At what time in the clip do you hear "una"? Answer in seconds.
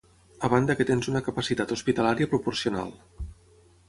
1.11-1.21